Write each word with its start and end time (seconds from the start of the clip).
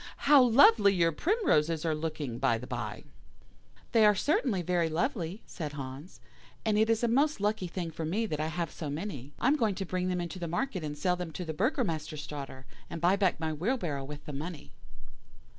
How 0.25 0.41
lovely 0.41 0.95
your 0.95 1.11
primroses 1.11 1.85
are 1.85 1.93
looking, 1.93 2.39
by 2.39 2.57
the 2.57 2.65
bye!" 2.65 3.03
"'They 3.91 4.03
are 4.03 4.15
certainly 4.15 4.63
very 4.63 4.89
lovely,' 4.89 5.43
said 5.45 5.73
Hans, 5.73 6.19
'and 6.65 6.75
it 6.75 6.89
is 6.89 7.03
a 7.03 7.07
most 7.07 7.39
lucky 7.39 7.67
thing 7.67 7.91
for 7.91 8.03
me 8.03 8.25
that 8.25 8.39
I 8.39 8.47
have 8.47 8.71
so 8.71 8.89
many. 8.89 9.31
I 9.37 9.45
am 9.47 9.57
going 9.57 9.75
to 9.75 9.85
bring 9.85 10.07
them 10.07 10.19
into 10.19 10.39
the 10.39 10.47
market 10.47 10.83
and 10.83 10.97
sell 10.97 11.15
them 11.15 11.29
to 11.33 11.45
the 11.45 11.53
Burgomaster's 11.53 12.25
daughter, 12.25 12.65
and 12.89 12.99
buy 12.99 13.15
back 13.15 13.39
my 13.39 13.53
wheelbarrow 13.53 14.03
with 14.03 14.25
the 14.25 14.33
money. 14.33 14.71